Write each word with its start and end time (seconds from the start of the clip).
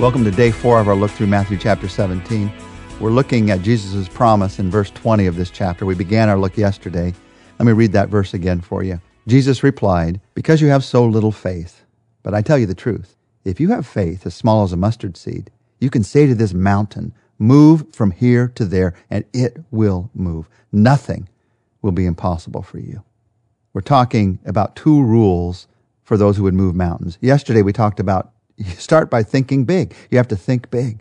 Welcome 0.00 0.24
to 0.24 0.30
day 0.30 0.50
four 0.50 0.80
of 0.80 0.88
our 0.88 0.96
look 0.96 1.10
through 1.10 1.26
Matthew 1.26 1.58
chapter 1.58 1.86
17. 1.86 2.50
We're 3.00 3.10
looking 3.10 3.50
at 3.50 3.60
Jesus' 3.60 4.08
promise 4.08 4.58
in 4.58 4.70
verse 4.70 4.90
20 4.92 5.26
of 5.26 5.36
this 5.36 5.50
chapter. 5.50 5.84
We 5.84 5.94
began 5.94 6.30
our 6.30 6.38
look 6.38 6.56
yesterday. 6.56 7.12
Let 7.58 7.66
me 7.66 7.72
read 7.72 7.92
that 7.92 8.08
verse 8.08 8.32
again 8.32 8.62
for 8.62 8.82
you. 8.82 8.98
Jesus 9.26 9.62
replied, 9.62 10.18
Because 10.32 10.62
you 10.62 10.68
have 10.68 10.84
so 10.84 11.04
little 11.04 11.32
faith. 11.32 11.84
But 12.22 12.32
I 12.32 12.40
tell 12.40 12.56
you 12.56 12.64
the 12.64 12.74
truth. 12.74 13.14
If 13.44 13.60
you 13.60 13.68
have 13.72 13.86
faith 13.86 14.24
as 14.24 14.34
small 14.34 14.62
as 14.62 14.72
a 14.72 14.78
mustard 14.78 15.18
seed, 15.18 15.50
you 15.80 15.90
can 15.90 16.02
say 16.02 16.26
to 16.26 16.34
this 16.34 16.54
mountain, 16.54 17.12
Move 17.38 17.94
from 17.94 18.12
here 18.12 18.48
to 18.54 18.64
there, 18.64 18.94
and 19.10 19.26
it 19.34 19.58
will 19.70 20.08
move. 20.14 20.48
Nothing 20.72 21.28
will 21.82 21.92
be 21.92 22.06
impossible 22.06 22.62
for 22.62 22.78
you. 22.78 23.04
We're 23.74 23.82
talking 23.82 24.38
about 24.46 24.76
two 24.76 25.04
rules 25.04 25.68
for 26.02 26.16
those 26.16 26.38
who 26.38 26.44
would 26.44 26.54
move 26.54 26.74
mountains. 26.74 27.18
Yesterday 27.20 27.60
we 27.60 27.74
talked 27.74 28.00
about 28.00 28.32
you 28.60 28.70
start 28.72 29.08
by 29.10 29.22
thinking 29.22 29.64
big. 29.64 29.94
You 30.10 30.18
have 30.18 30.28
to 30.28 30.36
think 30.36 30.70
big. 30.70 31.00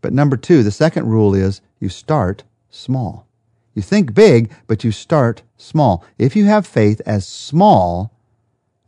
But 0.00 0.12
number 0.12 0.36
two, 0.36 0.62
the 0.62 0.72
second 0.72 1.08
rule 1.08 1.34
is 1.34 1.60
you 1.78 1.88
start 1.88 2.42
small. 2.68 3.26
You 3.74 3.82
think 3.82 4.12
big, 4.12 4.52
but 4.66 4.82
you 4.82 4.90
start 4.90 5.42
small. 5.56 6.04
If 6.18 6.34
you 6.34 6.46
have 6.46 6.66
faith 6.66 7.00
as 7.06 7.26
small 7.26 8.12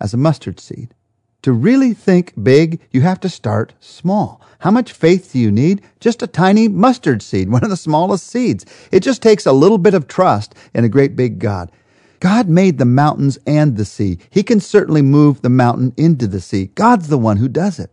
as 0.00 0.12
a 0.12 0.18
mustard 0.18 0.58
seed, 0.58 0.94
to 1.42 1.52
really 1.52 1.94
think 1.94 2.32
big, 2.42 2.80
you 2.90 3.02
have 3.02 3.20
to 3.20 3.28
start 3.28 3.72
small. 3.78 4.40
How 4.58 4.72
much 4.72 4.92
faith 4.92 5.32
do 5.32 5.38
you 5.38 5.52
need? 5.52 5.80
Just 6.00 6.22
a 6.22 6.26
tiny 6.26 6.66
mustard 6.66 7.22
seed, 7.22 7.48
one 7.50 7.62
of 7.62 7.70
the 7.70 7.76
smallest 7.76 8.26
seeds. 8.26 8.66
It 8.90 9.00
just 9.00 9.22
takes 9.22 9.46
a 9.46 9.52
little 9.52 9.78
bit 9.78 9.94
of 9.94 10.08
trust 10.08 10.56
in 10.74 10.84
a 10.84 10.88
great 10.88 11.14
big 11.14 11.38
God. 11.38 11.70
God 12.20 12.48
made 12.48 12.78
the 12.78 12.84
mountains 12.84 13.38
and 13.46 13.76
the 13.76 13.84
sea. 13.84 14.18
He 14.30 14.42
can 14.42 14.60
certainly 14.60 15.02
move 15.02 15.42
the 15.42 15.48
mountain 15.48 15.92
into 15.96 16.26
the 16.26 16.40
sea. 16.40 16.66
God's 16.74 17.08
the 17.08 17.18
one 17.18 17.36
who 17.36 17.48
does 17.48 17.78
it. 17.78 17.90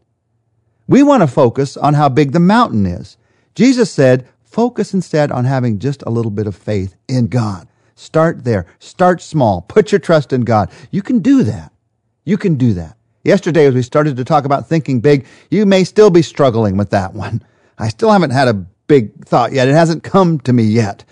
We 0.87 1.03
want 1.03 1.21
to 1.21 1.27
focus 1.27 1.77
on 1.77 1.93
how 1.93 2.09
big 2.09 2.31
the 2.31 2.39
mountain 2.39 2.85
is. 2.85 3.17
Jesus 3.55 3.91
said, 3.91 4.27
focus 4.43 4.93
instead 4.93 5.31
on 5.31 5.45
having 5.45 5.79
just 5.79 6.03
a 6.03 6.09
little 6.09 6.31
bit 6.31 6.47
of 6.47 6.55
faith 6.55 6.95
in 7.07 7.27
God. 7.27 7.67
Start 7.95 8.43
there. 8.43 8.65
Start 8.79 9.21
small. 9.21 9.61
Put 9.61 9.91
your 9.91 9.99
trust 9.99 10.33
in 10.33 10.41
God. 10.41 10.69
You 10.91 11.01
can 11.01 11.19
do 11.19 11.43
that. 11.43 11.71
You 12.25 12.37
can 12.37 12.55
do 12.55 12.73
that. 12.73 12.97
Yesterday, 13.23 13.65
as 13.65 13.73
we 13.73 13.81
started 13.81 14.17
to 14.17 14.25
talk 14.25 14.45
about 14.45 14.67
thinking 14.67 14.99
big, 14.99 15.25
you 15.49 15.65
may 15.65 15.83
still 15.83 16.09
be 16.09 16.21
struggling 16.21 16.75
with 16.75 16.89
that 16.89 17.13
one. 17.13 17.41
I 17.77 17.87
still 17.89 18.11
haven't 18.11 18.31
had 18.31 18.47
a 18.47 18.53
big 18.53 19.25
thought 19.25 19.53
yet. 19.53 19.67
It 19.67 19.75
hasn't 19.75 20.03
come 20.03 20.39
to 20.41 20.53
me 20.53 20.63
yet. 20.63 21.05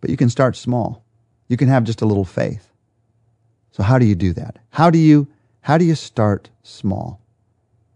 But 0.00 0.10
you 0.10 0.16
can 0.16 0.30
start 0.30 0.56
small 0.56 1.01
you 1.52 1.58
can 1.58 1.68
have 1.68 1.84
just 1.84 2.00
a 2.00 2.06
little 2.06 2.24
faith. 2.24 2.72
So 3.72 3.82
how 3.82 3.98
do 3.98 4.06
you 4.06 4.14
do 4.14 4.32
that? 4.32 4.58
How 4.70 4.88
do 4.88 4.96
you 4.96 5.28
how 5.60 5.76
do 5.76 5.84
you 5.84 5.94
start 5.94 6.48
small? 6.62 7.20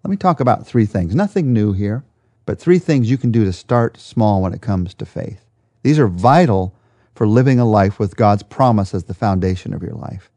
Let 0.05 0.11
me 0.11 0.19
talk 0.19 0.41
about 0.41 0.67
three 0.67 0.85
things. 0.85 1.15
Nothing 1.15 1.55
new 1.55 1.73
here, 1.73 2.05
but 2.45 2.61
three 2.61 2.79
things 2.79 3.11
you 3.11 3.17
can 3.17 3.33
do 3.33 3.47
to 3.47 3.55
start 3.55 3.99
small 3.99 4.43
when 4.43 4.53
it 4.53 4.61
comes 4.61 4.93
to 4.93 5.07
faith. 5.07 5.47
These 5.83 5.99
are 5.99 6.07
vital 6.07 6.75
for 7.15 7.27
living 7.27 7.59
a 7.59 7.65
life 7.65 7.99
with 7.99 8.15
God's 8.15 8.43
promise 8.43 8.95
as 8.95 9.05
the 9.05 9.15
foundation 9.15 9.73
of 9.73 9.83
your 9.83 9.95
life. 9.95 10.31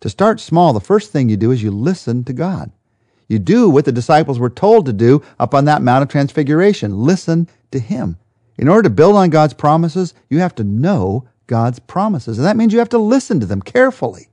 To 0.00 0.10
start 0.10 0.38
small, 0.38 0.74
the 0.74 0.80
first 0.80 1.10
thing 1.10 1.30
you 1.30 1.38
do 1.38 1.52
is 1.52 1.62
you 1.62 1.70
listen 1.70 2.22
to 2.24 2.34
God. 2.34 2.70
You 3.28 3.38
do 3.38 3.70
what 3.70 3.86
the 3.86 3.92
disciples 3.92 4.38
were 4.38 4.50
told 4.50 4.84
to 4.84 4.92
do 4.92 5.22
up 5.40 5.54
on 5.54 5.64
that 5.64 5.80
Mount 5.80 6.02
of 6.02 6.10
Transfiguration. 6.10 6.98
Listen 6.98 7.48
to 7.70 7.78
Him. 7.78 8.18
In 8.58 8.68
order 8.68 8.82
to 8.82 8.90
build 8.90 9.16
on 9.16 9.30
God's 9.30 9.54
promises, 9.54 10.12
you 10.28 10.40
have 10.40 10.54
to 10.56 10.64
know 10.64 11.26
God's 11.46 11.78
promises. 11.78 12.38
And 12.38 12.46
that 12.46 12.56
means 12.56 12.72
you 12.72 12.78
have 12.78 12.88
to 12.90 12.98
listen 12.98 13.40
to 13.40 13.46
them 13.46 13.62
carefully. 13.62 14.28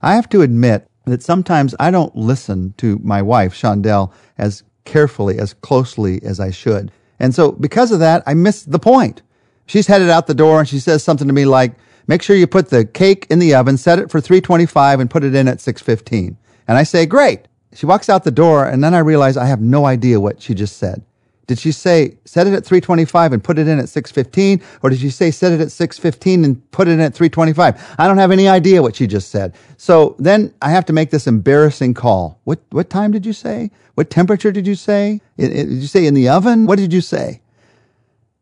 I 0.00 0.14
have 0.14 0.28
to 0.30 0.42
admit 0.42 0.88
that 1.04 1.22
sometimes 1.22 1.74
I 1.78 1.90
don't 1.90 2.14
listen 2.16 2.74
to 2.78 2.98
my 3.02 3.22
wife, 3.22 3.54
Shondell, 3.54 4.12
as 4.38 4.62
carefully, 4.84 5.38
as 5.38 5.54
closely 5.54 6.22
as 6.22 6.40
I 6.40 6.50
should. 6.50 6.90
And 7.18 7.34
so 7.34 7.52
because 7.52 7.92
of 7.92 8.00
that, 8.00 8.22
I 8.26 8.34
miss 8.34 8.64
the 8.64 8.78
point. 8.78 9.22
She's 9.66 9.86
headed 9.86 10.10
out 10.10 10.26
the 10.26 10.34
door 10.34 10.58
and 10.58 10.68
she 10.68 10.80
says 10.80 11.04
something 11.04 11.28
to 11.28 11.32
me 11.32 11.44
like, 11.44 11.74
make 12.06 12.22
sure 12.22 12.36
you 12.36 12.46
put 12.46 12.70
the 12.70 12.84
cake 12.84 13.26
in 13.30 13.38
the 13.38 13.54
oven, 13.54 13.76
set 13.76 13.98
it 13.98 14.10
for 14.10 14.20
325 14.20 15.00
and 15.00 15.10
put 15.10 15.24
it 15.24 15.34
in 15.34 15.48
at 15.48 15.60
615. 15.60 16.36
And 16.66 16.78
I 16.78 16.82
say, 16.82 17.06
great. 17.06 17.46
She 17.74 17.86
walks 17.86 18.08
out 18.08 18.24
the 18.24 18.30
door 18.30 18.66
and 18.66 18.82
then 18.82 18.94
I 18.94 18.98
realize 18.98 19.36
I 19.36 19.46
have 19.46 19.60
no 19.60 19.86
idea 19.86 20.20
what 20.20 20.42
she 20.42 20.54
just 20.54 20.76
said. 20.76 21.02
Did 21.46 21.58
she 21.58 21.72
say 21.72 22.16
set 22.24 22.46
it 22.46 22.52
at 22.52 22.64
325 22.64 23.32
and 23.32 23.42
put 23.42 23.58
it 23.58 23.66
in 23.66 23.78
at 23.78 23.88
615 23.88 24.62
or 24.82 24.90
did 24.90 25.00
she 25.00 25.10
say 25.10 25.30
set 25.30 25.52
it 25.52 25.60
at 25.60 25.72
615 25.72 26.44
and 26.44 26.70
put 26.70 26.86
it 26.88 26.92
in 26.92 27.00
at 27.00 27.14
325? 27.14 27.96
I 27.98 28.06
don't 28.06 28.18
have 28.18 28.30
any 28.30 28.48
idea 28.48 28.80
what 28.80 28.94
she 28.94 29.06
just 29.06 29.30
said. 29.30 29.54
So 29.76 30.14
then 30.18 30.54
I 30.62 30.70
have 30.70 30.84
to 30.86 30.92
make 30.92 31.10
this 31.10 31.26
embarrassing 31.26 31.94
call. 31.94 32.38
What 32.44 32.60
what 32.70 32.90
time 32.90 33.10
did 33.10 33.26
you 33.26 33.32
say? 33.32 33.70
What 33.94 34.08
temperature 34.08 34.52
did 34.52 34.66
you 34.66 34.74
say? 34.74 35.20
did 35.36 35.68
you 35.68 35.86
say 35.86 36.06
in 36.06 36.14
the 36.14 36.28
oven? 36.28 36.66
What 36.66 36.78
did 36.78 36.92
you 36.92 37.00
say? 37.00 37.42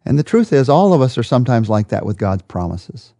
And 0.04 0.18
the 0.18 0.22
truth 0.22 0.52
is 0.52 0.68
all 0.68 0.92
of 0.92 1.00
us 1.00 1.16
are 1.18 1.22
sometimes 1.22 1.68
like 1.68 1.88
that 1.88 2.04
with 2.04 2.18
God's 2.18 2.42
promises. 2.42 3.12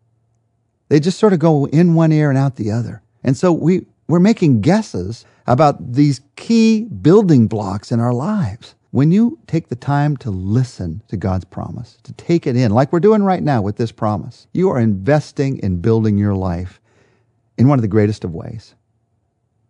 They 0.89 1.01
just 1.01 1.19
sort 1.19 1.33
of 1.33 1.39
go 1.39 1.67
in 1.67 1.95
one 1.95 2.13
ear 2.13 2.29
and 2.29 2.39
out 2.39 2.57
the 2.57 2.71
other. 2.71 3.03
And 3.25 3.37
so 3.37 3.53
we 3.53 3.87
we're 4.09 4.21
making 4.21 4.61
guesses 4.61 5.25
about 5.47 5.95
these 5.95 6.21
key 6.37 6.83
building 6.85 7.47
blocks 7.47 7.93
in 7.93 8.01
our 8.01 8.13
lives. 8.13 8.75
When 8.93 9.13
you 9.13 9.39
take 9.47 9.69
the 9.69 9.77
time 9.77 10.17
to 10.19 10.31
listen 10.31 11.03
to 11.09 11.17
God's 11.17 11.45
promise, 11.45 11.99
to 12.03 12.13
take 12.15 12.47
it 12.47 12.57
in, 12.57 12.73
like 12.73 12.93
we're 12.93 12.99
doing 12.99 13.23
right 13.23 13.43
now 13.43 13.63
with 13.63 13.77
this 13.77 13.93
promise, 13.93 14.49
you 14.53 14.69
are 14.71 14.81
investing 14.81 15.59
in 15.59 15.81
building 15.81 16.19
your 16.19 16.35
life 16.35 16.81
in 17.57 17.69
one 17.69 17.79
of 17.79 17.83
the 17.83 17.89
greatest 17.89 18.25
of 18.25 18.35
ways. 18.35 18.75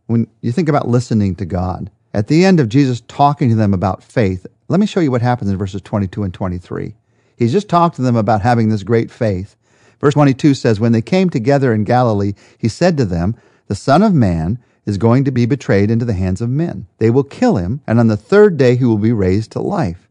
When 0.07 0.27
you 0.41 0.53
think 0.53 0.71
about 0.71 0.89
listening 0.89 1.35
to 1.37 1.45
God, 1.45 1.91
at 2.15 2.29
the 2.29 2.47
end 2.47 2.61
of 2.61 2.71
Jesus 2.71 3.03
talking 3.09 3.51
to 3.51 3.55
them 3.55 3.75
about 3.75 4.03
faith, 4.03 4.47
let 4.69 4.81
me 4.81 4.87
show 4.87 5.01
you 5.01 5.11
what 5.11 5.23
happens 5.23 5.51
in 5.51 5.59
verses 5.59 5.83
22 5.83 6.23
and 6.23 6.33
23. 6.33 6.95
He's 7.37 7.53
just 7.53 7.69
talked 7.69 7.97
to 7.97 8.03
them 8.03 8.17
about 8.17 8.41
having 8.41 8.71
this 8.71 8.83
great 8.83 9.11
faith. 9.11 9.55
Verse 10.01 10.15
22 10.15 10.55
says, 10.55 10.81
When 10.81 10.93
they 10.93 11.03
came 11.03 11.29
together 11.29 11.75
in 11.75 11.85
Galilee, 11.85 12.33
he 12.57 12.69
said 12.69 12.97
to 12.97 13.05
them, 13.05 13.37
The 13.67 13.75
Son 13.75 14.03
of 14.03 14.15
Man 14.15 14.59
is 14.91 14.99
going 14.99 15.25
to 15.25 15.31
be 15.31 15.47
betrayed 15.47 15.91
into 15.91 16.05
the 16.05 16.13
hands 16.13 16.41
of 16.41 16.51
men. 16.51 16.87
They 16.99 17.11
will 17.11 17.25
kill 17.25 17.57
him, 17.57 17.81
and 17.87 17.99
on 17.99 18.09
the 18.09 18.17
third 18.17 18.57
day 18.57 18.77
he 18.77 18.85
will 18.85 18.99
be 18.99 19.13
raised 19.13 19.53
to 19.53 19.61
life. 19.61 20.09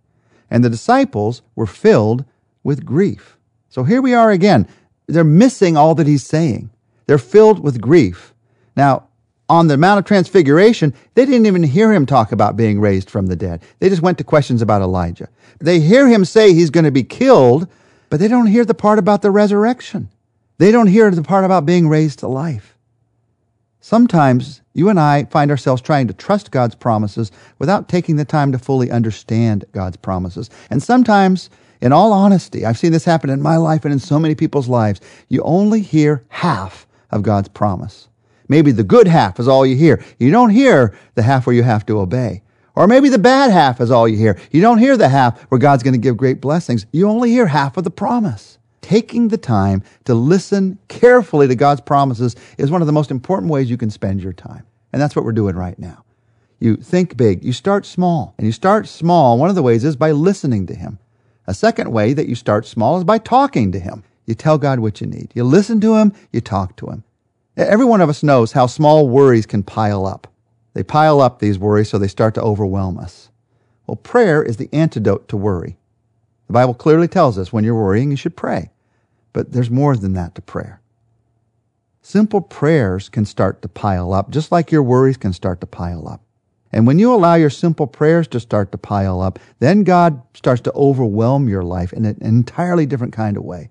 And 0.50 0.64
the 0.64 0.70
disciples 0.70 1.42
were 1.56 1.68
filled 1.68 2.26
with 2.64 2.86
grief. 2.86 3.38
So 3.68 3.84
here 3.84 4.02
we 4.02 4.14
are 4.14 4.32
again. 4.32 4.68
They're 5.06 5.24
missing 5.24 5.78
all 5.78 5.94
that 5.96 6.08
he's 6.08 6.26
saying. 6.26 6.70
They're 7.06 7.18
filled 7.18 7.60
with 7.60 7.82
grief. 7.82 8.34
Now, 8.76 9.04
on 9.50 9.68
the 9.68 9.78
Mount 9.78 10.00
of 10.00 10.06
Transfiguration, 10.06 10.94
they 11.16 11.26
didn't 11.26 11.48
even 11.48 11.64
hear 11.64 11.92
him 11.92 12.06
talk 12.06 12.32
about 12.32 12.56
being 12.56 12.80
raised 12.80 13.10
from 13.10 13.28
the 13.28 13.36
dead. 13.36 13.62
They 13.80 13.90
just 13.90 14.02
went 14.02 14.18
to 14.20 14.24
questions 14.24 14.62
about 14.62 14.82
Elijah. 14.82 15.28
They 15.60 15.80
hear 15.80 16.08
him 16.08 16.24
say 16.24 16.54
he's 16.54 16.70
going 16.70 16.86
to 16.86 16.92
be 16.92 17.04
killed, 17.04 17.68
but 18.10 18.20
they 18.20 18.28
don't 18.28 18.46
hear 18.48 18.64
the 18.64 18.74
part 18.74 19.00
about 19.00 19.22
the 19.22 19.32
resurrection. 19.32 20.10
They 20.58 20.72
don't 20.72 20.88
hear 20.88 21.10
the 21.12 21.24
part 21.24 21.46
about 21.46 21.66
being 21.66 21.90
raised 21.90 22.20
to 22.20 22.28
life. 22.28 22.76
Sometimes 23.82 24.62
you 24.74 24.90
and 24.90 25.00
I 25.00 25.24
find 25.26 25.50
ourselves 25.50 25.82
trying 25.82 26.08
to 26.08 26.14
trust 26.14 26.52
God's 26.52 26.76
promises 26.76 27.32
without 27.60 27.88
taking 27.88 28.18
the 28.18 28.26
time 28.26 28.52
to 28.52 28.60
fully 28.60 28.92
understand 28.92 29.64
God's 29.72 29.96
promises. 29.96 30.50
And 30.70 30.84
sometimes, 30.84 31.50
in 31.82 31.94
all 31.94 32.12
honesty, 32.12 32.66
I've 32.66 32.78
seen 32.78 32.92
this 32.92 33.06
happen 33.06 33.30
in 33.30 33.42
my 33.42 33.56
life 33.56 33.86
and 33.86 33.94
in 33.94 34.00
so 34.00 34.20
many 34.20 34.36
people's 34.36 34.68
lives, 34.68 35.00
you 35.30 35.42
only 35.44 35.82
hear 35.82 36.26
half 36.28 36.88
of 37.10 37.24
God's 37.24 37.48
promise. 37.48 38.10
Maybe 38.50 38.72
the 38.72 38.84
good 38.84 39.08
half 39.08 39.40
is 39.40 39.48
all 39.48 39.66
you 39.66 39.78
hear. 39.78 40.04
You 40.18 40.30
don't 40.30 40.50
hear 40.50 40.94
the 41.16 41.24
half 41.24 41.48
where 41.48 41.56
you 41.56 41.64
have 41.64 41.86
to 41.86 42.00
obey. 42.00 42.44
Or 42.76 42.88
maybe 42.88 43.10
the 43.10 43.18
bad 43.18 43.52
half 43.52 43.80
is 43.80 43.92
all 43.92 44.08
you 44.08 44.18
hear. 44.18 44.40
You 44.52 44.62
don't 44.62 44.78
hear 44.78 44.98
the 44.98 45.10
half 45.10 45.42
where 45.44 45.60
God's 45.60 45.84
going 45.84 45.94
to 45.94 46.00
give 46.00 46.18
great 46.18 46.42
blessings. 46.42 46.86
You 46.92 47.08
only 47.08 47.32
hear 47.32 47.48
half 47.48 47.78
of 47.78 47.84
the 47.86 47.92
promise 47.92 48.59
taking 48.90 49.28
the 49.28 49.38
time 49.38 49.84
to 50.04 50.16
listen 50.16 50.80
carefully 50.88 51.48
to 51.48 51.54
God's 51.54 51.80
promises 51.80 52.36
is 52.58 52.72
one 52.72 52.82
of 52.82 52.88
the 52.88 52.92
most 52.92 53.12
important 53.12 53.52
ways 53.52 53.70
you 53.70 53.78
can 53.78 53.92
spend 53.92 54.20
your 54.20 54.34
time. 54.34 54.66
And 54.92 55.00
that's 55.00 55.16
what 55.16 55.24
we're 55.24 55.32
doing 55.32 55.56
right 55.56 55.78
now. 55.78 56.04
You 56.60 56.76
think 56.76 57.16
big, 57.16 57.44
you 57.44 57.54
start 57.54 57.86
small. 57.86 58.34
And 58.40 58.48
you 58.48 58.52
start 58.52 58.88
small, 58.88 59.38
one 59.38 59.48
of 59.48 59.56
the 59.56 59.62
ways 59.62 59.84
is 59.84 59.96
by 59.96 60.10
listening 60.10 60.66
to 60.66 60.74
Him. 60.74 60.98
A 61.46 61.54
second 61.54 61.92
way 61.92 62.14
that 62.14 62.28
you 62.28 62.34
start 62.34 62.66
small 62.66 62.98
is 62.98 63.04
by 63.04 63.20
talking 63.20 63.72
to 63.74 63.80
Him. 63.80 64.04
You 64.26 64.34
tell 64.34 64.58
God 64.58 64.80
what 64.80 65.02
you 65.02 65.06
need. 65.06 65.30
You 65.36 65.44
listen 65.44 65.80
to 65.82 65.96
Him, 65.96 66.12
you 66.34 66.42
talk 66.42 66.76
to 66.78 66.88
Him. 66.88 67.04
Every 67.56 67.86
one 67.86 68.02
of 68.02 68.10
us 68.10 68.24
knows 68.24 68.54
how 68.54 68.66
small 68.66 69.08
worries 69.08 69.46
can 69.46 69.62
pile 69.62 70.08
up. 70.08 70.26
They 70.74 70.82
pile 70.82 71.22
up 71.22 71.38
these 71.38 71.60
worries 71.60 71.90
so 71.90 72.00
they 72.00 72.08
start 72.08 72.34
to 72.36 72.42
overwhelm 72.42 72.98
us. 72.98 73.30
Well, 73.86 73.98
prayer 73.98 74.42
is 74.42 74.58
the 74.58 74.70
antidote 74.74 75.28
to 75.28 75.38
worry. 75.38 75.78
The 76.48 76.54
Bible 76.54 76.74
clearly 76.74 77.08
tells 77.08 77.38
us 77.38 77.54
when 77.54 77.64
you're 77.64 77.76
worrying, 77.76 78.10
you 78.10 78.18
should 78.18 78.36
pray. 78.36 78.72
But 79.34 79.52
there's 79.52 79.70
more 79.70 79.96
than 79.96 80.14
that 80.14 80.36
to 80.36 80.42
prayer. 80.42 80.82
Simple 82.02 82.42
prayers 82.42 83.10
can 83.10 83.26
start 83.26 83.62
to 83.62 83.68
pile 83.68 84.14
up, 84.14 84.32
just 84.32 84.52
like 84.52 84.72
your 84.72 84.84
worries 84.84 85.18
can 85.18 85.34
start 85.34 85.62
to 85.62 85.68
pile 85.68 86.08
up. 86.08 86.22
And 86.72 86.86
when 86.86 87.00
you 87.00 87.14
allow 87.14 87.36
your 87.36 87.50
simple 87.50 87.88
prayers 87.88 88.28
to 88.30 88.40
start 88.40 88.72
to 88.72 88.78
pile 88.78 89.22
up, 89.22 89.40
then 89.60 89.84
God 89.84 90.22
starts 90.34 90.62
to 90.62 90.74
overwhelm 90.74 91.50
your 91.50 91.64
life 91.64 91.94
in 91.94 92.06
an 92.06 92.18
entirely 92.22 92.86
different 92.86 93.14
kind 93.14 93.38
of 93.38 93.44
way. 93.44 93.70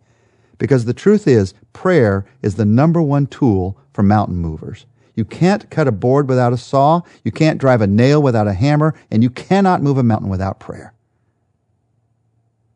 Because 0.59 0.85
the 0.85 0.95
truth 0.95 1.29
is, 1.29 1.55
prayer 1.73 2.27
is 2.43 2.57
the 2.57 2.65
number 2.65 3.01
one 3.01 3.27
tool 3.27 3.79
for 3.93 4.03
mountain 4.03 4.37
movers. 4.37 4.87
You 5.15 5.25
can't 5.25 5.71
cut 5.71 5.89
a 5.89 5.93
board 5.93 6.29
without 6.29 6.53
a 6.53 6.57
saw. 6.57 7.03
You 7.25 7.33
can't 7.33 7.61
drive 7.61 7.81
a 7.81 7.87
nail 7.87 8.23
without 8.23 8.47
a 8.47 8.53
hammer. 8.53 8.95
And 9.11 9.23
you 9.23 9.31
cannot 9.31 9.83
move 9.83 9.99
a 9.99 10.03
mountain 10.03 10.29
without 10.29 10.61
prayer. 10.61 10.93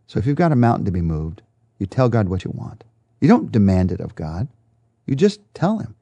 So 0.06 0.18
if 0.18 0.26
you've 0.26 0.36
got 0.36 0.52
a 0.52 0.56
mountain 0.56 0.84
to 0.84 0.90
be 0.90 1.00
moved, 1.00 1.42
you 1.82 1.86
tell 1.86 2.08
God 2.08 2.28
what 2.28 2.44
you 2.44 2.52
want. 2.54 2.84
You 3.20 3.26
don't 3.26 3.50
demand 3.50 3.90
it 3.90 4.00
of 4.00 4.14
God. 4.14 4.46
You 5.06 5.16
just 5.16 5.40
tell 5.52 5.78
him. 5.78 5.96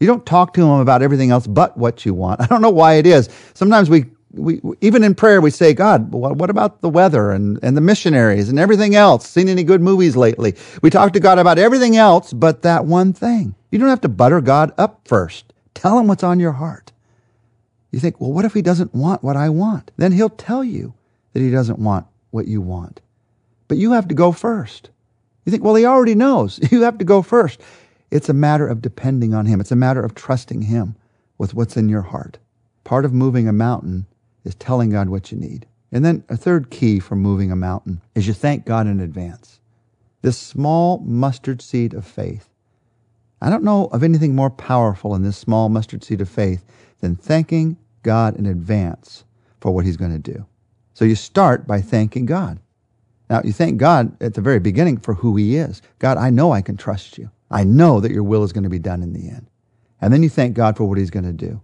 You 0.00 0.06
don't 0.06 0.24
talk 0.24 0.54
to 0.54 0.62
him 0.62 0.80
about 0.80 1.02
everything 1.02 1.30
else 1.30 1.46
but 1.46 1.76
what 1.76 2.06
you 2.06 2.14
want. 2.14 2.40
I 2.40 2.46
don't 2.46 2.62
know 2.62 2.70
why 2.70 2.94
it 2.94 3.06
is. 3.06 3.28
Sometimes 3.54 3.90
we 3.90 4.06
we, 4.32 4.62
even 4.80 5.04
in 5.04 5.14
prayer, 5.14 5.42
we 5.42 5.50
say, 5.50 5.74
God, 5.74 6.10
what 6.10 6.48
about 6.48 6.80
the 6.80 6.88
weather 6.88 7.32
and, 7.32 7.58
and 7.62 7.76
the 7.76 7.82
missionaries 7.82 8.48
and 8.48 8.58
everything 8.58 8.94
else? 8.94 9.28
Seen 9.28 9.46
any 9.46 9.62
good 9.62 9.82
movies 9.82 10.16
lately? 10.16 10.54
We 10.80 10.88
talk 10.88 11.12
to 11.12 11.20
God 11.20 11.38
about 11.38 11.58
everything 11.58 11.98
else 11.98 12.32
but 12.32 12.62
that 12.62 12.86
one 12.86 13.12
thing. 13.12 13.54
You 13.70 13.78
don't 13.78 13.90
have 13.90 14.00
to 14.00 14.08
butter 14.08 14.40
God 14.40 14.72
up 14.78 15.06
first. 15.06 15.52
Tell 15.74 15.98
him 15.98 16.06
what's 16.06 16.24
on 16.24 16.40
your 16.40 16.52
heart. 16.52 16.92
You 17.90 18.00
think, 18.00 18.22
well, 18.22 18.32
what 18.32 18.46
if 18.46 18.54
he 18.54 18.62
doesn't 18.62 18.94
want 18.94 19.22
what 19.22 19.36
I 19.36 19.50
want? 19.50 19.90
Then 19.98 20.12
he'll 20.12 20.30
tell 20.30 20.64
you 20.64 20.94
that 21.34 21.40
he 21.40 21.50
doesn't 21.50 21.78
want 21.78 22.06
what 22.30 22.48
you 22.48 22.62
want. 22.62 23.02
But 23.68 23.76
you 23.76 23.92
have 23.92 24.08
to 24.08 24.14
go 24.14 24.32
first. 24.32 24.88
You 25.44 25.50
think, 25.50 25.64
well, 25.64 25.74
he 25.74 25.84
already 25.84 26.14
knows. 26.14 26.60
You 26.70 26.82
have 26.82 26.98
to 26.98 27.04
go 27.04 27.22
first. 27.22 27.60
It's 28.10 28.28
a 28.28 28.34
matter 28.34 28.66
of 28.66 28.82
depending 28.82 29.34
on 29.34 29.46
him. 29.46 29.60
It's 29.60 29.72
a 29.72 29.76
matter 29.76 30.02
of 30.04 30.14
trusting 30.14 30.62
him 30.62 30.96
with 31.38 31.54
what's 31.54 31.76
in 31.76 31.88
your 31.88 32.02
heart. 32.02 32.38
Part 32.84 33.04
of 33.04 33.12
moving 33.12 33.48
a 33.48 33.52
mountain 33.52 34.06
is 34.44 34.54
telling 34.54 34.90
God 34.90 35.08
what 35.08 35.32
you 35.32 35.38
need. 35.38 35.66
And 35.90 36.04
then 36.04 36.24
a 36.28 36.36
third 36.36 36.70
key 36.70 37.00
for 37.00 37.16
moving 37.16 37.50
a 37.50 37.56
mountain 37.56 38.00
is 38.14 38.26
you 38.26 38.32
thank 38.34 38.64
God 38.64 38.86
in 38.86 39.00
advance. 39.00 39.60
This 40.22 40.38
small 40.38 40.98
mustard 40.98 41.60
seed 41.60 41.94
of 41.94 42.06
faith. 42.06 42.48
I 43.40 43.50
don't 43.50 43.64
know 43.64 43.86
of 43.86 44.02
anything 44.02 44.34
more 44.34 44.50
powerful 44.50 45.14
in 45.14 45.22
this 45.22 45.36
small 45.36 45.68
mustard 45.68 46.04
seed 46.04 46.20
of 46.20 46.28
faith 46.28 46.64
than 47.00 47.16
thanking 47.16 47.76
God 48.02 48.36
in 48.36 48.46
advance 48.46 49.24
for 49.60 49.72
what 49.72 49.84
he's 49.84 49.96
going 49.96 50.12
to 50.12 50.32
do. 50.32 50.46
So 50.94 51.04
you 51.04 51.14
start 51.14 51.66
by 51.66 51.80
thanking 51.80 52.26
God. 52.26 52.58
Now, 53.32 53.40
you 53.42 53.52
thank 53.54 53.78
God 53.78 54.14
at 54.22 54.34
the 54.34 54.42
very 54.42 54.58
beginning 54.58 54.98
for 54.98 55.14
who 55.14 55.36
he 55.36 55.56
is. 55.56 55.80
God, 55.98 56.18
I 56.18 56.28
know 56.28 56.52
I 56.52 56.60
can 56.60 56.76
trust 56.76 57.16
you. 57.16 57.30
I 57.50 57.64
know 57.64 57.98
that 57.98 58.12
your 58.12 58.24
will 58.24 58.44
is 58.44 58.52
going 58.52 58.64
to 58.64 58.68
be 58.68 58.78
done 58.78 59.02
in 59.02 59.14
the 59.14 59.26
end. 59.26 59.46
And 60.02 60.12
then 60.12 60.22
you 60.22 60.28
thank 60.28 60.54
God 60.54 60.76
for 60.76 60.84
what 60.84 60.98
he's 60.98 61.08
going 61.08 61.24
to 61.24 61.32
do. 61.32 61.58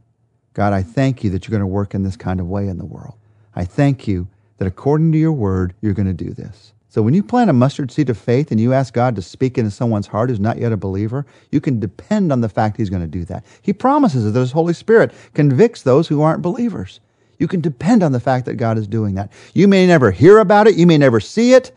God, 0.55 0.73
I 0.73 0.83
thank 0.83 1.23
you 1.23 1.29
that 1.29 1.47
you're 1.47 1.51
going 1.51 1.61
to 1.61 1.67
work 1.67 1.95
in 1.95 2.05
this 2.05 2.17
kind 2.17 2.41
of 2.41 2.47
way 2.47 2.69
in 2.69 2.79
the 2.79 2.87
world. 2.87 3.17
I 3.55 3.67
thank 3.67 4.09
you 4.09 4.29
that 4.57 4.67
according 4.67 5.13
to 5.13 5.19
your 5.19 5.35
word, 5.35 5.75
you're 5.83 5.93
going 5.93 6.09
to 6.09 6.15
do 6.15 6.31
this. 6.31 6.73
So 6.89 7.03
when 7.03 7.13
you 7.13 7.23
plant 7.23 7.51
a 7.51 7.53
mustard 7.53 7.91
seed 7.91 8.09
of 8.09 8.17
faith 8.17 8.51
and 8.51 8.59
you 8.59 8.73
ask 8.73 8.95
God 8.95 9.15
to 9.17 9.21
speak 9.21 9.59
into 9.59 9.71
someone's 9.71 10.07
heart 10.07 10.31
who's 10.31 10.41
not 10.41 10.57
yet 10.57 10.73
a 10.73 10.77
believer, 10.79 11.27
you 11.53 11.61
can 11.61 11.81
depend 11.81 12.33
on 12.33 12.41
the 12.41 12.49
fact 12.49 12.79
he's 12.79 12.89
going 12.89 13.03
to 13.03 13.07
do 13.07 13.27
that. 13.27 13.45
He 13.61 13.75
promises 13.75 14.25
that 14.25 14.41
his 14.41 14.53
Holy 14.53 14.73
Spirit 14.73 15.13
convicts 15.35 15.83
those 15.83 16.09
who 16.09 16.23
aren't 16.23 16.41
believers. 16.41 17.01
You 17.39 17.49
can 17.49 17.61
depend 17.61 18.03
on 18.03 18.13
the 18.13 18.21
fact 18.21 18.47
that 18.47 18.55
God 18.55 18.79
is 18.79 18.87
doing 18.87 19.15
that. 19.15 19.33
You 19.55 19.69
may 19.69 19.87
never 19.87 20.11
hear 20.11 20.39
about 20.39 20.67
it, 20.67 20.77
you 20.77 20.87
may 20.87 20.99
never 20.99 21.21
see 21.21 21.55
it, 21.55 21.73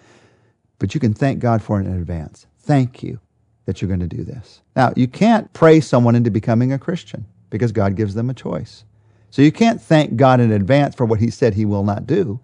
but 0.80 0.94
you 0.94 1.00
can 1.00 1.13
thank 1.13 1.40
God 1.40 1.62
for 1.62 1.80
it 1.80 1.86
in 1.86 1.94
advance. 1.94 2.48
Thank 2.60 3.04
you 3.04 3.19
that 3.66 3.81
you're 3.81 3.88
going 3.88 4.00
to 4.00 4.08
do 4.08 4.24
this. 4.24 4.62
Now, 4.75 4.92
you 4.96 5.08
can't 5.08 5.52
pray 5.54 5.80
someone 5.80 6.16
into 6.16 6.31
becoming 6.31 6.74
a 6.74 6.80
Christian 6.80 7.25
because 7.50 7.72
God 7.72 7.96
gives 7.96 8.16
them 8.16 8.30
a 8.30 8.34
choice. 8.34 8.84
So 9.30 9.42
you 9.42 9.52
can't 9.52 9.81
thank 9.81 10.16
God 10.16 10.40
in 10.40 10.52
advance 10.52 10.96
for 10.96 11.06
what 11.06 11.19
he 11.19 11.30
said 11.30 11.54
he 11.54 11.66
will 11.66 11.84
not 11.84 12.07
do, 12.07 12.40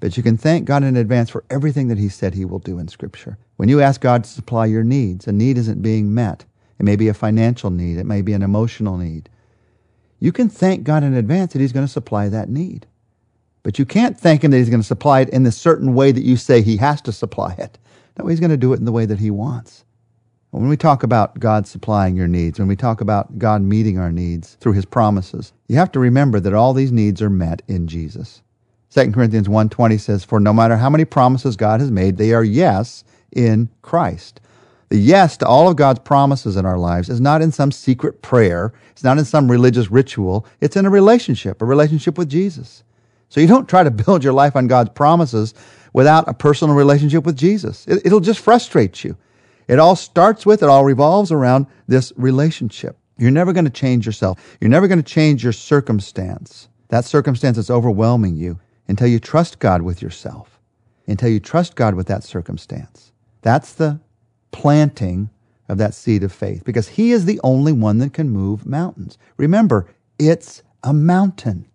but 0.00 0.16
you 0.16 0.22
can 0.22 0.36
thank 0.36 0.64
God 0.64 0.82
in 0.82 0.96
advance 0.96 1.30
for 1.30 1.44
everything 1.50 1.88
that 1.88 1.98
he 1.98 2.08
said 2.08 2.34
he 2.34 2.44
will 2.44 2.58
do 2.58 2.78
in 2.78 2.88
Scripture. 2.88 3.38
When 3.56 3.68
you 3.68 3.80
ask 3.80 4.00
God 4.00 4.24
to 4.24 4.30
supply 4.30 4.66
your 4.66 4.82
needs, 4.82 5.28
a 5.28 5.32
need 5.32 5.58
isn't 5.58 5.82
being 5.82 6.12
met. 6.12 6.44
It 6.78 6.82
may 6.82 6.96
be 6.96 7.08
a 7.08 7.14
financial 7.14 7.70
need, 7.70 7.98
it 7.98 8.04
may 8.04 8.20
be 8.20 8.32
an 8.32 8.42
emotional 8.42 8.96
need. 8.96 9.28
You 10.24 10.32
can 10.32 10.48
thank 10.48 10.84
God 10.84 11.04
in 11.04 11.12
advance 11.12 11.52
that 11.52 11.58
he's 11.58 11.74
going 11.74 11.84
to 11.84 11.92
supply 11.92 12.30
that 12.30 12.48
need. 12.48 12.86
But 13.62 13.78
you 13.78 13.84
can't 13.84 14.18
thank 14.18 14.42
him 14.42 14.52
that 14.52 14.56
he's 14.56 14.70
going 14.70 14.80
to 14.80 14.86
supply 14.86 15.20
it 15.20 15.28
in 15.28 15.42
the 15.42 15.52
certain 15.52 15.92
way 15.92 16.12
that 16.12 16.24
you 16.24 16.38
say 16.38 16.62
he 16.62 16.78
has 16.78 17.02
to 17.02 17.12
supply 17.12 17.54
it. 17.58 17.76
No, 18.18 18.28
he's 18.28 18.40
going 18.40 18.48
to 18.48 18.56
do 18.56 18.72
it 18.72 18.78
in 18.78 18.86
the 18.86 18.90
way 18.90 19.04
that 19.04 19.18
he 19.18 19.30
wants. 19.30 19.84
When 20.50 20.66
we 20.66 20.78
talk 20.78 21.02
about 21.02 21.40
God 21.40 21.66
supplying 21.66 22.16
your 22.16 22.26
needs, 22.26 22.58
when 22.58 22.68
we 22.68 22.74
talk 22.74 23.02
about 23.02 23.38
God 23.38 23.60
meeting 23.60 23.98
our 23.98 24.10
needs 24.10 24.54
through 24.60 24.72
his 24.72 24.86
promises, 24.86 25.52
you 25.68 25.76
have 25.76 25.92
to 25.92 26.00
remember 26.00 26.40
that 26.40 26.54
all 26.54 26.72
these 26.72 26.90
needs 26.90 27.20
are 27.20 27.28
met 27.28 27.60
in 27.68 27.86
Jesus. 27.86 28.40
2 28.88 29.12
Corinthians 29.12 29.46
1:20 29.46 29.98
says, 29.98 30.24
"For 30.24 30.40
no 30.40 30.54
matter 30.54 30.78
how 30.78 30.88
many 30.88 31.04
promises 31.04 31.54
God 31.54 31.80
has 31.82 31.90
made, 31.90 32.16
they 32.16 32.32
are 32.32 32.42
yes 32.42 33.04
in 33.30 33.68
Christ." 33.82 34.40
The 34.94 35.00
yes 35.00 35.36
to 35.38 35.46
all 35.48 35.68
of 35.68 35.74
God's 35.74 35.98
promises 35.98 36.54
in 36.54 36.64
our 36.64 36.78
lives 36.78 37.08
is 37.08 37.20
not 37.20 37.42
in 37.42 37.50
some 37.50 37.72
secret 37.72 38.22
prayer, 38.22 38.72
it's 38.92 39.02
not 39.02 39.18
in 39.18 39.24
some 39.24 39.50
religious 39.50 39.90
ritual, 39.90 40.46
it's 40.60 40.76
in 40.76 40.86
a 40.86 40.88
relationship, 40.88 41.60
a 41.60 41.64
relationship 41.64 42.16
with 42.16 42.28
Jesus. 42.28 42.84
So 43.28 43.40
you 43.40 43.48
don't 43.48 43.68
try 43.68 43.82
to 43.82 43.90
build 44.04 44.22
your 44.22 44.32
life 44.32 44.54
on 44.54 44.68
God's 44.68 44.90
promises 44.90 45.52
without 45.92 46.28
a 46.28 46.32
personal 46.32 46.76
relationship 46.76 47.26
with 47.26 47.36
Jesus. 47.36 47.84
It'll 47.88 48.20
just 48.20 48.38
frustrate 48.38 49.02
you. 49.02 49.16
It 49.66 49.80
all 49.80 49.96
starts 49.96 50.46
with, 50.46 50.62
it 50.62 50.68
all 50.68 50.84
revolves 50.84 51.32
around 51.32 51.66
this 51.88 52.12
relationship. 52.14 52.96
You're 53.18 53.32
never 53.32 53.52
going 53.52 53.64
to 53.64 53.72
change 53.72 54.06
yourself. 54.06 54.56
You're 54.60 54.70
never 54.70 54.86
going 54.86 55.02
to 55.02 55.12
change 55.12 55.42
your 55.42 55.52
circumstance. 55.52 56.68
That 56.90 57.04
circumstance 57.04 57.58
is 57.58 57.68
overwhelming 57.68 58.36
you 58.36 58.60
until 58.86 59.08
you 59.08 59.18
trust 59.18 59.58
God 59.58 59.82
with 59.82 60.00
yourself, 60.00 60.60
until 61.08 61.30
you 61.30 61.40
trust 61.40 61.74
God 61.74 61.96
with 61.96 62.06
that 62.06 62.22
circumstance. 62.22 63.10
That's 63.42 63.72
the 63.72 63.98
planting 64.54 65.30
of 65.68 65.78
that 65.78 65.94
seed 65.94 66.22
of 66.22 66.32
faith 66.32 66.62
because 66.64 66.86
He 66.86 67.10
is 67.10 67.24
the 67.24 67.40
only 67.42 67.72
one 67.72 67.98
that 67.98 68.12
can 68.12 68.30
move 68.30 68.64
mountains. 68.64 69.18
Remember, 69.36 69.88
it's 70.16 70.62
a 70.84 70.94
mountain. 70.94 71.66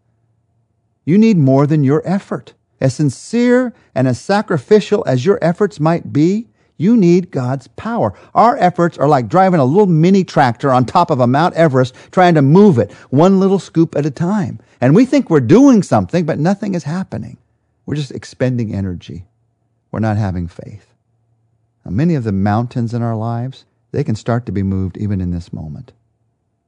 You 1.03 1.17
need 1.17 1.37
more 1.37 1.67
than 1.67 1.83
your 1.83 2.01
effort. 2.05 2.53
As 2.79 2.95
sincere 2.95 3.73
and 3.93 4.07
as 4.07 4.21
sacrificial 4.21 5.03
as 5.05 5.25
your 5.25 5.37
efforts 5.41 5.81
might 5.81 6.13
be, 6.13 6.47
you 6.77 6.95
need 6.95 7.31
God's 7.31 7.67
power. 7.67 8.13
Our 8.33 8.55
efforts 8.55 8.97
are 8.97 9.09
like 9.09 9.27
driving 9.27 9.59
a 9.59 9.65
little 9.65 9.85
mini 9.85 10.23
tractor 10.23 10.71
on 10.71 10.85
top 10.85 11.11
of 11.11 11.19
a 11.19 11.27
Mount 11.27 11.55
Everest 11.55 11.93
trying 12.11 12.35
to 12.35 12.41
move 12.41 12.77
it 12.77 12.93
one 13.09 13.41
little 13.41 13.59
scoop 13.59 13.97
at 13.97 14.05
a 14.05 14.11
time. 14.11 14.61
And 14.79 14.95
we 14.95 15.03
think 15.03 15.29
we're 15.29 15.41
doing 15.41 15.83
something, 15.83 16.25
but 16.25 16.39
nothing 16.39 16.75
is 16.75 16.85
happening. 16.85 17.37
We're 17.85 17.95
just 17.95 18.11
expending 18.11 18.73
energy. 18.73 19.25
We're 19.91 19.99
not 19.99 20.15
having 20.15 20.47
faith. 20.47 20.88
Many 21.91 22.15
of 22.15 22.23
the 22.23 22.31
mountains 22.31 22.93
in 22.93 23.01
our 23.01 23.15
lives, 23.15 23.65
they 23.91 24.03
can 24.03 24.15
start 24.15 24.45
to 24.45 24.51
be 24.51 24.63
moved 24.63 24.97
even 24.97 25.21
in 25.21 25.31
this 25.31 25.51
moment. 25.51 25.93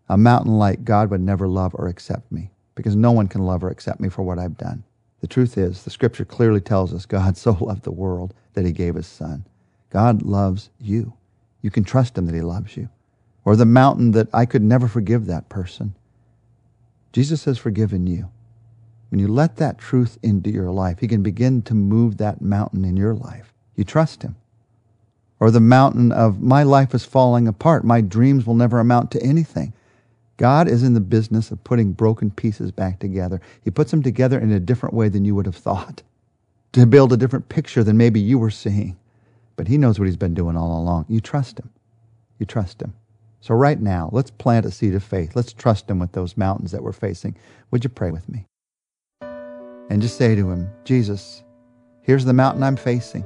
A 0.10 0.17
mountain 0.17 0.57
like 0.57 0.84
God 0.84 1.10
would 1.10 1.22
never 1.22 1.48
love 1.48 1.74
or 1.75 1.88
accept 1.88 2.31
me 2.31 2.51
because 2.75 2.95
no 2.95 3.12
one 3.12 3.27
can 3.27 3.45
love 3.45 3.63
or 3.63 3.69
accept 3.69 4.00
me 4.00 4.10
for 4.10 4.24
what 4.24 4.39
I've 4.39 4.57
done. 4.57 4.84
The 5.22 5.27
truth 5.27 5.57
is, 5.57 5.84
the 5.84 5.89
scripture 5.89 6.25
clearly 6.25 6.62
tells 6.62 6.93
us 6.93 7.05
God 7.05 7.38
so 7.38 7.51
loved 7.62 7.84
the 7.84 7.91
world 7.91 8.34
that 8.53 8.65
he 8.65 8.72
gave 8.72 8.95
his 8.95 9.07
son. 9.07 9.45
God 9.89 10.24
loves 10.24 10.69
you. 10.79 11.13
You 11.62 11.69
can 11.69 11.84
trust 11.84 12.17
him 12.17 12.25
that 12.25 12.36
he 12.36 12.41
loves 12.41 12.75
you. 12.75 12.89
Or 13.45 13.55
the 13.55 13.65
mountain 13.65 14.12
that 14.12 14.27
I 14.34 14.45
could 14.45 14.63
never 14.63 14.88
forgive 14.88 15.25
that 15.25 15.50
person. 15.50 15.95
Jesus 17.13 17.45
has 17.45 17.57
forgiven 17.57 18.07
you. 18.07 18.29
When 19.10 19.19
you 19.19 19.27
let 19.27 19.57
that 19.57 19.77
truth 19.77 20.17
into 20.24 20.50
your 20.50 20.72
life, 20.72 21.00
he 21.00 21.07
can 21.07 21.22
begin 21.22 21.62
to 21.63 21.74
move 21.74 22.17
that 22.17 22.41
mountain 22.41 22.86
in 22.86 22.95
your 22.95 23.13
life. 23.13 23.53
You 23.75 23.84
trust 23.84 24.24
him. 24.24 24.36
Or 25.41 25.50
the 25.50 25.60
mountain 25.60 26.12
of 26.12 26.39
my 26.39 26.62
life 26.62 26.93
is 26.93 27.03
falling 27.03 27.48
apart. 27.48 27.83
My 27.83 28.00
dreams 28.00 28.45
will 28.45 28.53
never 28.53 28.79
amount 28.79 29.10
to 29.12 29.24
anything. 29.24 29.74
God 30.38 30.67
is 30.67 30.83
in 30.83 30.93
the 30.93 31.00
business 31.00 31.50
of 31.50 31.63
putting 31.63 31.93
broken 31.93 32.29
pieces 32.29 32.71
back 32.71 33.00
together. 33.00 33.41
He 33.63 33.71
puts 33.71 33.89
them 33.89 34.03
together 34.03 34.39
in 34.39 34.51
a 34.51 34.60
different 34.60 34.93
way 34.93 35.10
than 35.10 35.25
you 35.25 35.33
would 35.33 35.48
have 35.48 35.55
thought, 35.55 36.03
to 36.74 36.86
build 36.86 37.12
a 37.12 37.17
different 37.17 37.50
picture 37.50 37.83
than 37.83 37.98
maybe 37.98 38.19
you 38.19 38.38
were 38.38 38.51
seeing. 38.51 38.98
But 39.55 39.67
he 39.67 39.79
knows 39.79 39.98
what 39.98 40.05
he's 40.05 40.15
been 40.15 40.36
doing 40.36 40.55
all 40.55 40.79
along. 40.79 41.07
You 41.10 41.19
trust 41.19 41.60
him. 41.60 41.71
You 42.38 42.45
trust 42.45 42.79
him. 42.79 42.93
So 43.39 43.55
right 43.55 43.81
now, 43.81 44.10
let's 44.13 44.29
plant 44.29 44.67
a 44.67 44.71
seed 44.71 44.93
of 44.93 45.03
faith. 45.03 45.36
Let's 45.36 45.53
trust 45.53 45.89
him 45.89 45.98
with 45.98 46.12
those 46.12 46.38
mountains 46.38 46.71
that 46.71 46.83
we're 46.83 46.91
facing. 46.91 47.36
Would 47.71 47.83
you 47.83 47.89
pray 47.89 48.12
with 48.12 48.29
me? 48.29 48.45
And 49.89 50.03
just 50.03 50.17
say 50.17 50.36
to 50.36 50.51
him, 50.51 50.69
Jesus, 50.86 51.41
here's 52.03 52.25
the 52.25 52.33
mountain 52.33 52.62
I'm 52.62 52.77
facing. 52.77 53.25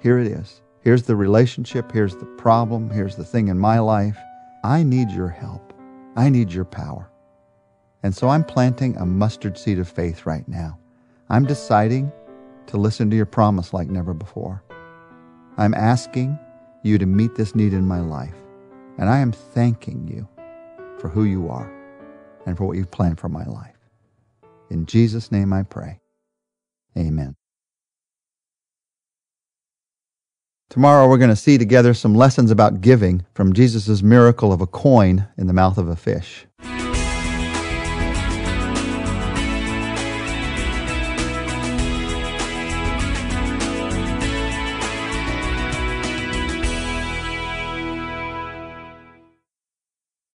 Here 0.00 0.18
it 0.18 0.26
is. 0.26 0.62
Here's 0.84 1.04
the 1.04 1.16
relationship. 1.16 1.90
Here's 1.90 2.14
the 2.14 2.26
problem. 2.26 2.90
Here's 2.90 3.16
the 3.16 3.24
thing 3.24 3.48
in 3.48 3.58
my 3.58 3.78
life. 3.78 4.18
I 4.62 4.82
need 4.82 5.10
your 5.10 5.30
help. 5.30 5.72
I 6.14 6.28
need 6.28 6.52
your 6.52 6.66
power. 6.66 7.10
And 8.02 8.14
so 8.14 8.28
I'm 8.28 8.44
planting 8.44 8.96
a 8.98 9.06
mustard 9.06 9.56
seed 9.56 9.78
of 9.78 9.88
faith 9.88 10.26
right 10.26 10.46
now. 10.46 10.78
I'm 11.30 11.46
deciding 11.46 12.12
to 12.66 12.76
listen 12.76 13.08
to 13.08 13.16
your 13.16 13.24
promise 13.24 13.72
like 13.72 13.88
never 13.88 14.12
before. 14.12 14.62
I'm 15.56 15.72
asking 15.72 16.38
you 16.82 16.98
to 16.98 17.06
meet 17.06 17.34
this 17.34 17.54
need 17.54 17.72
in 17.72 17.88
my 17.88 18.00
life. 18.00 18.34
And 18.98 19.08
I 19.08 19.20
am 19.20 19.32
thanking 19.32 20.06
you 20.06 20.28
for 20.98 21.08
who 21.08 21.24
you 21.24 21.48
are 21.48 21.72
and 22.44 22.58
for 22.58 22.66
what 22.66 22.76
you've 22.76 22.90
planned 22.90 23.18
for 23.18 23.30
my 23.30 23.44
life. 23.44 23.76
In 24.68 24.84
Jesus' 24.84 25.32
name 25.32 25.52
I 25.52 25.62
pray. 25.62 26.00
Amen. 26.96 27.36
Tomorrow 30.70 31.08
we're 31.08 31.18
going 31.18 31.30
to 31.30 31.36
see 31.36 31.58
together 31.58 31.94
some 31.94 32.14
lessons 32.14 32.50
about 32.50 32.80
giving 32.80 33.24
from 33.34 33.52
Jesus' 33.52 34.02
miracle 34.02 34.52
of 34.52 34.60
a 34.60 34.66
coin 34.66 35.28
in 35.36 35.46
the 35.46 35.52
mouth 35.52 35.78
of 35.78 35.88
a 35.88 35.96
fish. 35.96 36.46